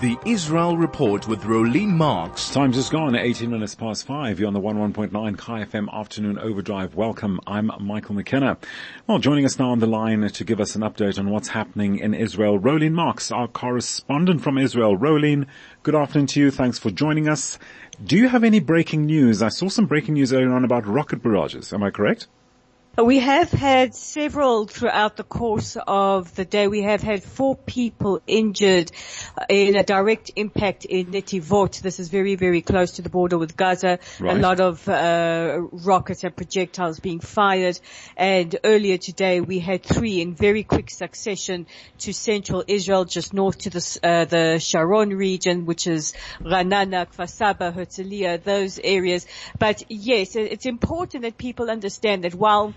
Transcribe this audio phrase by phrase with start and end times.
[0.00, 2.50] The Israel Report with Rolene Marks.
[2.50, 4.38] Time just gone, 18 minutes past five.
[4.38, 6.94] You're on the 11.9 Chai FM Afternoon Overdrive.
[6.94, 7.40] Welcome.
[7.44, 8.56] I'm Michael McKenna.
[9.08, 11.98] Well, joining us now on the line to give us an update on what's happening
[11.98, 14.96] in Israel, Rolene Marks, our correspondent from Israel.
[14.96, 15.46] Rolene,
[15.82, 16.50] good afternoon to you.
[16.52, 17.58] Thanks for joining us.
[18.04, 19.42] Do you have any breaking news?
[19.42, 21.72] I saw some breaking news earlier on about rocket barrages.
[21.72, 22.28] Am I correct?
[22.96, 26.68] We have had several throughout the course of the day.
[26.68, 28.92] We have had four people injured
[29.48, 31.80] in a direct impact in Netivot.
[31.80, 33.98] This is very, very close to the border with Gaza.
[34.20, 34.36] Right.
[34.36, 37.80] A lot of uh, rockets and projectiles being fired.
[38.16, 41.66] And earlier today we had three in very quick succession
[41.98, 47.28] to central Israel, just north to the, uh, the Sharon region, which is Ra'anana, Kfar
[47.28, 49.26] Saba, Herzliya, those areas.
[49.58, 52.72] But yes, it's important that people understand that while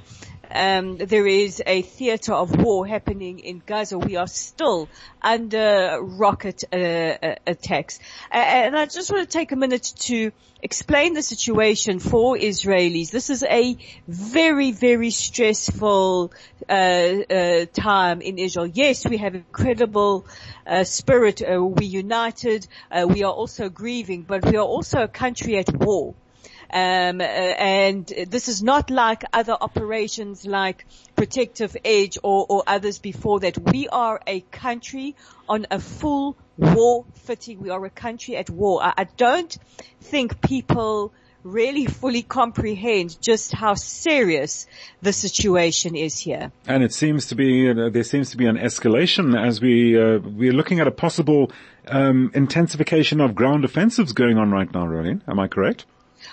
[0.52, 3.98] um, there is a theatre of war happening in Gaza.
[3.98, 4.88] We are still
[5.22, 8.00] under rocket uh, uh, attacks,
[8.32, 13.12] uh, and I just want to take a minute to explain the situation for Israelis.
[13.12, 16.32] This is a very, very stressful
[16.68, 18.68] uh, uh, time in Israel.
[18.68, 20.26] Yes, we have incredible
[20.66, 21.42] uh, spirit.
[21.48, 22.68] we're united.
[23.08, 26.16] we are also grieving, but we are also a country at war.
[26.72, 33.00] Um, uh, and this is not like other operations like Protective Edge or, or others
[33.00, 33.58] before that.
[33.58, 35.16] We are a country
[35.48, 37.60] on a full war footing.
[37.60, 38.84] We are a country at war.
[38.84, 39.58] I, I don't
[40.02, 44.68] think people really fully comprehend just how serious
[45.02, 46.52] the situation is here.
[46.68, 50.20] And it seems to be uh, there seems to be an escalation as we uh,
[50.20, 51.52] we're looking at a possible
[51.88, 54.86] um, intensification of ground offensives going on right now.
[54.86, 55.86] Rolene, am I correct?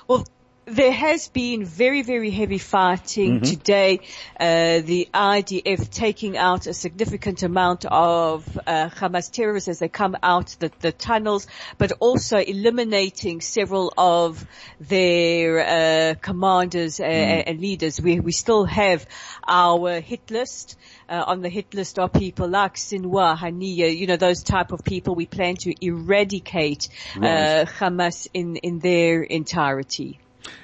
[0.08, 0.24] Well,
[0.66, 3.44] there has been very, very heavy fighting mm-hmm.
[3.44, 4.00] today.
[4.38, 10.16] Uh, the IDF taking out a significant amount of uh, Hamas terrorists as they come
[10.22, 14.46] out the, the tunnels, but also eliminating several of
[14.80, 17.44] their uh, commanders mm.
[17.46, 18.00] and leaders.
[18.00, 19.06] We, we still have
[19.46, 20.78] our hit list.
[21.06, 24.82] Uh, on the hit list are people like Sinwar, Haniya, you know, those type of
[24.82, 25.14] people.
[25.14, 27.60] We plan to eradicate right.
[27.60, 30.20] Uh, Hamas in, in their entirety.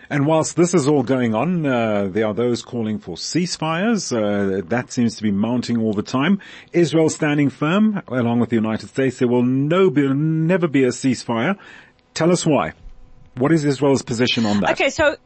[0.08, 4.12] And whilst this is all going on, uh, there are those calling for ceasefires.
[4.12, 6.40] Uh, that seems to be mounting all the time.
[6.72, 9.18] Israel standing firm, along with the United States.
[9.18, 11.56] There will no be, never be a ceasefire.
[12.14, 12.72] Tell us why.
[13.36, 14.72] What is Israel's position on that?
[14.72, 15.16] Okay, so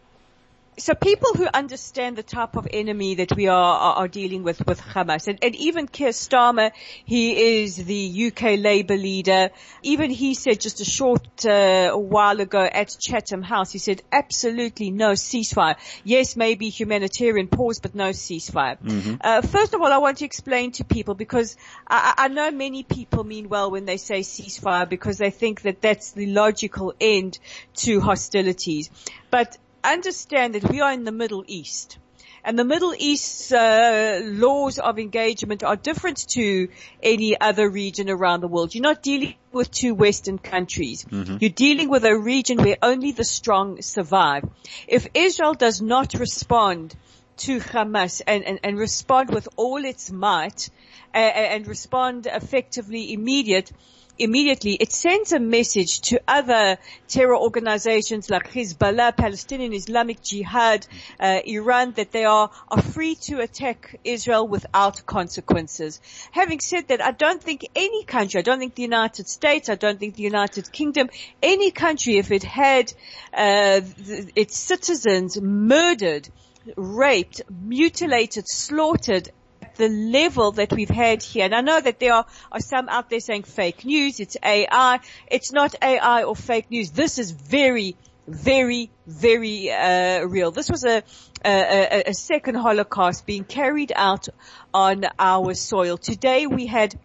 [0.77, 4.67] so people who understand the type of enemy that we are, are, are dealing with
[4.67, 6.73] with Hamas, and, and, even Keir Starmer,
[7.05, 9.51] he is the UK Labour leader.
[9.83, 14.91] Even he said just a short uh, while ago at Chatham House, he said absolutely
[14.91, 15.77] no ceasefire.
[16.03, 18.81] Yes, maybe humanitarian pause, but no ceasefire.
[18.81, 19.15] Mm-hmm.
[19.21, 22.83] Uh, first of all, I want to explain to people because I, I know many
[22.83, 27.39] people mean well when they say ceasefire because they think that that's the logical end
[27.77, 28.91] to hostilities.
[29.31, 29.57] But
[29.93, 31.99] understand that we are in the Middle East.
[32.47, 36.69] And the Middle East's uh, laws of engagement are different to
[37.03, 38.75] any other region around the world.
[38.75, 41.05] You're not dealing with two Western countries.
[41.05, 41.39] Mm-hmm.
[41.41, 44.45] You're dealing with a region where only the strong survive.
[44.87, 46.95] If Israel does not respond
[47.39, 50.69] to Hamas and, and, and respond with all its might
[51.15, 53.73] uh, and respond effectively immediate,
[54.19, 60.87] immediately, it sends a message to other terror organizations like Hezbollah, Palestinian Islamic Jihad,
[61.21, 66.01] uh, Iran, that they are, are free to attack Israel without consequences.
[66.31, 69.75] Having said that, I don't think any country, I don't think the United States, I
[69.75, 71.11] don't think the United Kingdom,
[71.43, 72.93] any country, if it had
[73.33, 76.29] uh, th- its citizens murdered,
[76.77, 79.31] raped, mutilated, slaughtered,
[79.77, 81.45] the level that we've had here.
[81.45, 85.01] And I know that there are, are some out there saying fake news, it's AI.
[85.31, 86.91] It's not AI or fake news.
[86.91, 87.97] This is very,
[88.27, 90.51] very, very uh, real.
[90.51, 91.03] This was a,
[91.45, 94.29] a, a second Holocaust being carried out
[94.73, 95.97] on our soil.
[95.97, 96.99] Today we had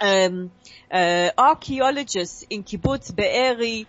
[0.00, 0.50] um,
[0.90, 3.86] uh, archaeologists in Kibbutz Be'eri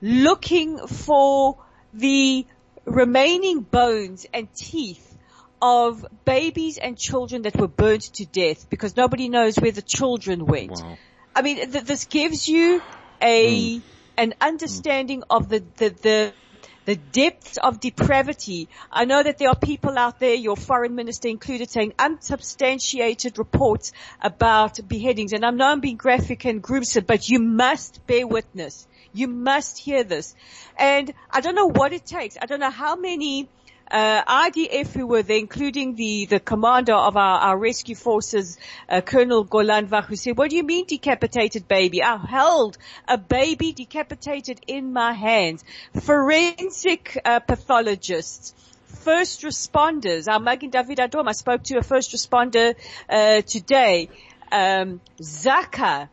[0.00, 1.58] looking for
[1.92, 2.46] the
[2.84, 5.05] remaining bones and teeth
[5.60, 10.46] of babies and children that were burnt to death because nobody knows where the children
[10.46, 10.72] went.
[10.72, 10.98] Wow.
[11.34, 12.82] I mean, th- this gives you
[13.20, 13.82] a, mm.
[14.16, 15.26] an understanding mm.
[15.30, 16.32] of the, the, the,
[16.84, 18.68] the depths of depravity.
[18.90, 23.92] I know that there are people out there, your foreign minister included, saying unsubstantiated reports
[24.22, 25.32] about beheadings.
[25.32, 28.86] And I know I'm being graphic and gruesome, but you must bear witness.
[29.12, 30.34] You must hear this.
[30.78, 32.36] And I don't know what it takes.
[32.40, 33.48] I don't know how many
[33.90, 39.00] uh, IDF who were there, including the, the commander of our, our rescue forces, uh,
[39.00, 42.02] Colonel Golan Vach, who said, what do you mean decapitated baby?
[42.02, 45.64] I held a baby decapitated in my hands.
[46.00, 48.54] Forensic uh, pathologists
[48.86, 50.26] first responders.
[50.30, 52.74] Our Magen David Adom, I spoke to a first responder
[53.08, 54.08] uh, today.
[54.50, 56.08] Um, Zaka,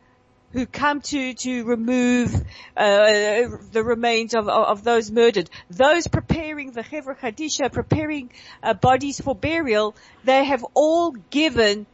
[0.54, 2.32] who come to to remove
[2.76, 3.42] uh,
[3.72, 5.50] the remains of, of, of those murdered.
[5.68, 8.30] Those preparing the Chevra Kadisha, preparing
[8.62, 11.86] uh, bodies for burial, they have all given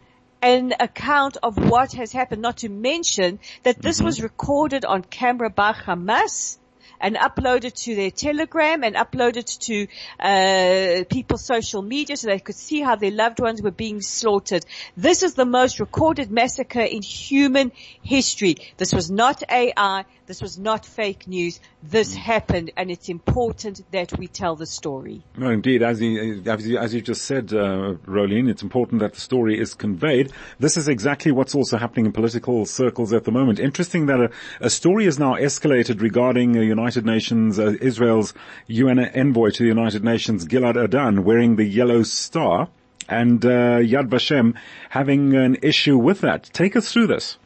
[0.42, 2.42] an account of what has happened.
[2.42, 4.06] Not to mention that this mm-hmm.
[4.06, 6.58] was recorded on camera by Hamas
[7.00, 9.87] and uploaded to their telegram and uploaded to
[10.20, 14.64] uh, people's social media so they could see how their loved ones were being slaughtered.
[14.97, 18.56] This is the most recorded massacre in human history.
[18.76, 20.05] This was not AI.
[20.31, 21.59] This was not fake news.
[21.82, 25.25] This happened and it's important that we tell the story.
[25.37, 25.82] No, indeed.
[25.82, 29.59] As you, as you, as you just said, uh, Rolene, it's important that the story
[29.59, 30.31] is conveyed.
[30.61, 33.59] This is exactly what's also happening in political circles at the moment.
[33.59, 34.31] Interesting that a,
[34.61, 38.32] a story is now escalated regarding the United Nations, uh, Israel's
[38.69, 42.69] UN envoy to the United Nations, Gilad Erdan, wearing the yellow star
[43.09, 44.55] and uh, Yad Vashem
[44.91, 46.44] having an issue with that.
[46.53, 47.37] Take us through this.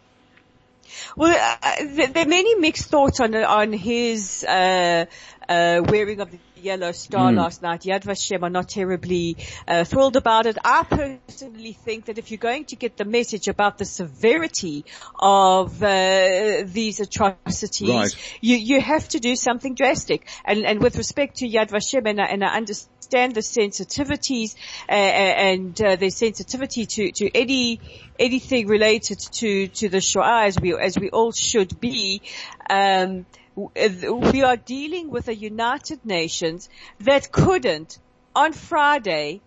[1.16, 5.06] Well, uh, there are many mixed thoughts on on his uh,
[5.48, 7.36] uh, wearing of the yellow star mm.
[7.36, 7.82] last night.
[7.82, 9.36] Yad Vashem are not terribly
[9.68, 10.56] uh, thrilled about it.
[10.64, 14.84] I personally think that if you're going to get the message about the severity
[15.18, 18.38] of uh, these atrocities, right.
[18.40, 20.26] you you have to do something drastic.
[20.44, 24.56] And and with respect to Yad Vashem, and, and I understand the sensitivities
[24.88, 27.80] uh, and uh, their sensitivity to to any
[28.18, 32.22] anything related to to the Shoah, as we as we all should be.
[32.70, 33.26] Um,
[33.56, 36.68] we are dealing with a United Nations
[37.00, 37.98] that couldn't
[38.34, 39.40] on Friday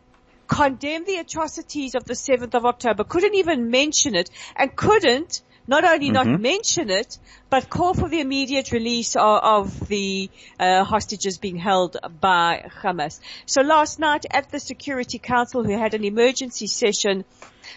[0.47, 5.83] condemn the atrocities of the 7th of October, couldn't even mention it and couldn't not
[5.83, 6.31] only mm-hmm.
[6.31, 7.17] not mention it,
[7.49, 10.29] but call for the immediate release of, of the
[10.59, 13.19] uh, hostages being held by Hamas.
[13.45, 17.25] So last night at the Security Council, who had an emergency session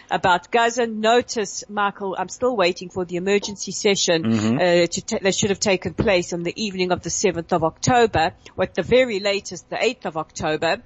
[0.09, 4.55] about Gaza, notice, Michael, I'm still waiting for the emergency session mm-hmm.
[4.55, 7.63] uh, to t- that should have taken place on the evening of the 7th of
[7.63, 10.81] October, or at the very latest, the 8th of October.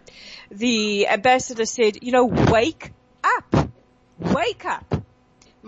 [0.50, 2.92] The ambassador said, you know, wake
[3.24, 3.70] up,
[4.20, 4.95] wake up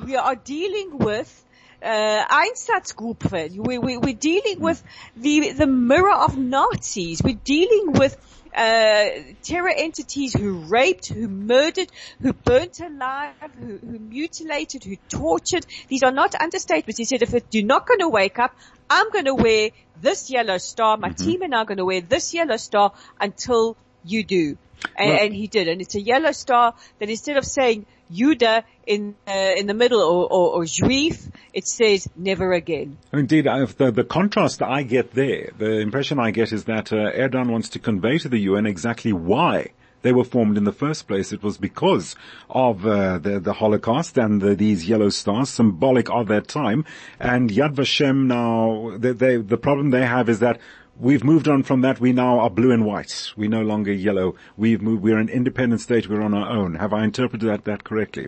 [0.05, 1.45] we are dealing with
[1.81, 3.57] uh, Einsatzgruppe.
[3.57, 4.83] We, we, we're dealing with
[5.15, 7.21] the, the mirror of Nazis.
[7.23, 8.17] We're dealing with
[8.55, 9.05] uh,
[9.43, 11.91] terror entities who raped, who murdered,
[12.21, 15.65] who burnt alive, who, who, mutilated, who tortured.
[15.87, 16.97] These are not understatements.
[16.97, 18.55] He said, if you're not going to wake up,
[18.89, 19.71] I'm going to wear
[20.01, 20.97] this yellow star.
[20.97, 21.23] My mm-hmm.
[21.23, 24.57] team and I are going to wear this yellow star until you do.
[24.95, 25.67] And, well, and, he did.
[25.67, 30.01] And it's a yellow star that instead of saying Judah in uh, in the middle
[30.01, 32.97] or, or, or Juif, it says never again.
[33.11, 37.51] Indeed, the, the contrast I get there, the impression I get is that uh, Erdogan
[37.51, 39.71] wants to convey to the UN exactly why
[40.01, 41.33] they were formed in the first place.
[41.33, 42.15] It was because
[42.49, 46.85] of uh, the, the Holocaust and the, these yellow stars, symbolic of that time.
[47.19, 50.59] And Yad Vashem now, they, they, the problem they have is that
[50.99, 51.99] We've moved on from that.
[51.99, 53.31] We now are blue and white.
[53.37, 54.35] We're no longer yellow.
[54.55, 56.09] We've moved, we're an independent state.
[56.09, 56.75] We're on our own.
[56.75, 58.27] Have I interpreted that, that correctly?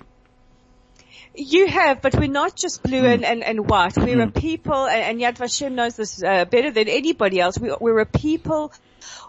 [1.33, 3.13] You have, but we're not just blue mm.
[3.13, 3.97] and, and, and white.
[3.97, 4.27] We're mm.
[4.27, 7.57] a people, and, and Yad Vashem knows this uh, better than anybody else.
[7.57, 8.71] We, we're a people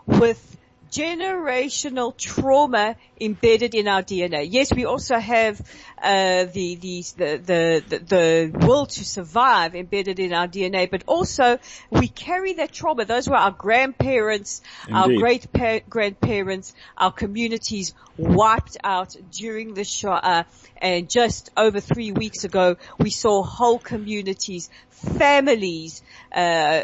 [0.06, 0.58] with
[0.90, 4.46] generational trauma embedded in our DNA.
[4.50, 5.60] Yes, we also have
[6.02, 11.58] uh, the, the, the, the, the will to survive embedded in our DNA, but also
[11.90, 13.04] we carry that trauma.
[13.04, 14.96] Those were our grandparents, Indeed.
[14.96, 20.46] our great pa- grandparents, our communities wiped out during the Shoah.
[20.76, 26.82] And just over three weeks ago, we saw whole communities, families, uh,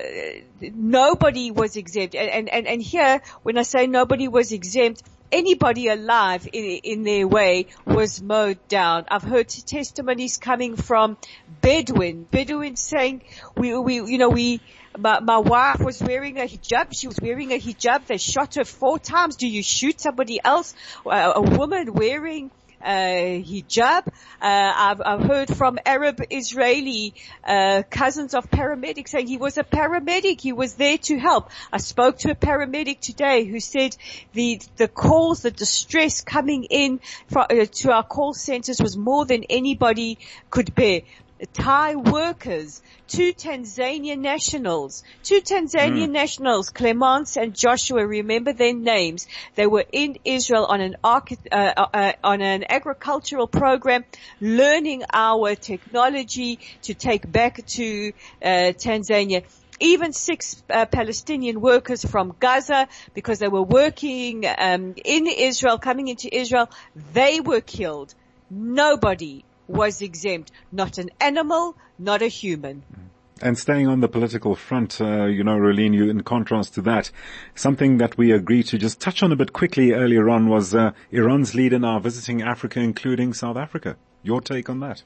[0.60, 2.14] nobody was exempt.
[2.14, 5.02] And, and, and here, when I say nobody was exempt,
[5.32, 9.04] anybody alive in, in their way was mowed down.
[9.08, 11.16] I've heard testimonies coming from
[11.60, 13.22] Bedouin, Bedouin saying,
[13.56, 14.60] we, we, you know, we,
[14.98, 16.96] my, my wife was wearing a hijab.
[16.98, 18.06] She was wearing a hijab.
[18.06, 19.36] They shot her four times.
[19.36, 20.74] Do you shoot somebody else?
[21.04, 22.50] A, a woman wearing
[22.86, 24.06] hijab.
[24.06, 27.14] Uh, I've, I've, heard from Arab Israeli
[27.44, 30.40] uh, cousins of paramedics saying he was a paramedic.
[30.40, 31.50] He was there to help.
[31.72, 33.96] I spoke to a paramedic today who said
[34.32, 39.24] the the calls, the distress coming in for, uh, to our call centers was more
[39.24, 40.18] than anybody
[40.50, 41.02] could bear.
[41.52, 46.10] Thai workers, two Tanzanian nationals, two Tanzanian mm.
[46.10, 49.26] nationals, Clemence and Joshua, remember their names.
[49.54, 51.20] They were in Israel on an uh,
[51.52, 54.04] uh, uh, on an agricultural program,
[54.40, 58.12] learning our technology to take back to
[58.42, 59.44] uh, Tanzania
[59.78, 66.08] even six uh, Palestinian workers from Gaza, because they were working um, in Israel, coming
[66.08, 66.70] into Israel,
[67.12, 68.14] they were killed.
[68.48, 70.50] Nobody was exempt.
[70.72, 72.82] Not an animal, not a human.
[73.42, 77.10] And staying on the political front, uh, you know, Rolene, you, in contrast to that,
[77.54, 80.92] something that we agreed to just touch on a bit quickly earlier on was uh,
[81.10, 83.96] Iran's leader now visiting Africa, including South Africa.
[84.22, 85.02] Your take on that?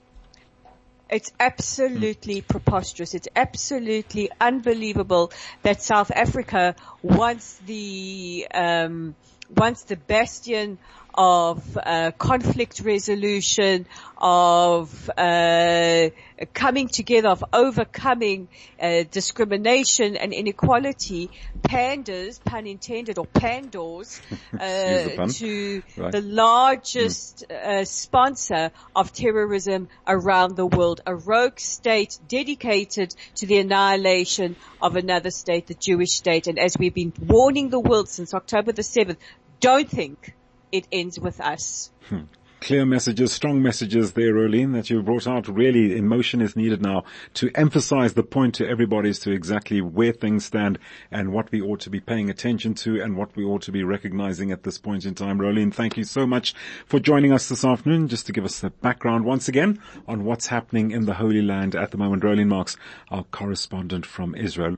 [1.10, 3.14] It's absolutely preposterous.
[3.14, 9.16] It's absolutely unbelievable that South Africa wants the um,
[9.56, 10.78] wants the bastion
[11.14, 13.86] of uh, conflict resolution,
[14.16, 16.10] of uh,
[16.52, 18.48] coming together, of overcoming
[18.80, 21.30] uh, discrimination and inequality,
[21.62, 24.20] panders, pun intended, or pandors,
[24.52, 26.12] uh, to right.
[26.12, 27.86] the largest mm.
[27.86, 35.30] sponsor of terrorism around the world, a rogue state dedicated to the annihilation of another
[35.30, 36.46] state, the Jewish state.
[36.46, 39.16] And as we've been warning the world since October the 7th,
[39.60, 40.34] don't think
[40.72, 41.90] it ends with us.
[42.08, 42.22] Hmm.
[42.60, 45.48] Clear messages, strong messages there, Rolene, that you brought out.
[45.48, 50.12] Really, emotion is needed now to emphasize the point to everybody as to exactly where
[50.12, 50.78] things stand
[51.10, 53.82] and what we ought to be paying attention to and what we ought to be
[53.82, 55.38] recognizing at this point in time.
[55.38, 58.68] Rolene, thank you so much for joining us this afternoon, just to give us the
[58.68, 62.22] background once again on what's happening in the Holy Land at the moment.
[62.22, 62.76] Rolene Marks,
[63.10, 64.76] our correspondent from Israel.